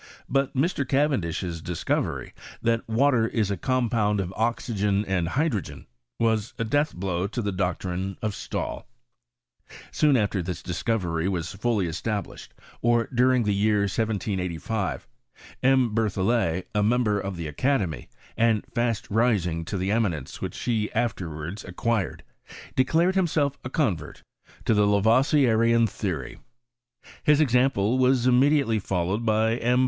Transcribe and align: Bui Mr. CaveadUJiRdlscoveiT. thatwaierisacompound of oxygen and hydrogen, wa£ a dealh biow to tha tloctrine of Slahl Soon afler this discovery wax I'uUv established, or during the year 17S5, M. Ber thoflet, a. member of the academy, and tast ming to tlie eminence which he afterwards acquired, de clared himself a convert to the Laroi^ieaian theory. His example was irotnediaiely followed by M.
Bui 0.27 0.47
Mr. 0.55 0.83
CaveadUJiRdlscoveiT. 0.83 2.31
thatwaierisacompound 2.65 4.19
of 4.19 4.33
oxygen 4.35 5.05
and 5.05 5.27
hydrogen, 5.29 5.85
wa£ 6.19 6.53
a 6.57 6.63
dealh 6.63 6.91
biow 6.95 7.27
to 7.29 7.39
tha 7.39 7.51
tloctrine 7.51 8.17
of 8.19 8.31
Slahl 8.33 8.85
Soon 9.91 10.15
afler 10.15 10.43
this 10.43 10.63
discovery 10.63 11.27
wax 11.27 11.55
I'uUv 11.55 11.85
established, 11.85 12.55
or 12.81 13.09
during 13.13 13.43
the 13.43 13.53
year 13.53 13.83
17S5, 13.85 15.01
M. 15.61 15.93
Ber 15.93 16.09
thoflet, 16.09 16.63
a. 16.73 16.81
member 16.81 17.19
of 17.19 17.37
the 17.37 17.47
academy, 17.47 18.09
and 18.35 18.65
tast 18.73 19.11
ming 19.11 19.63
to 19.65 19.77
tlie 19.77 19.93
eminence 19.93 20.41
which 20.41 20.57
he 20.61 20.91
afterwards 20.93 21.63
acquired, 21.63 22.23
de 22.75 22.83
clared 22.85 23.13
himself 23.13 23.59
a 23.63 23.69
convert 23.69 24.23
to 24.65 24.73
the 24.73 24.87
Laroi^ieaian 24.87 25.87
theory. 25.87 26.39
His 27.21 27.39
example 27.39 27.99
was 27.99 28.25
irotnediaiely 28.25 28.81
followed 28.81 29.23
by 29.27 29.57
M. 29.57 29.79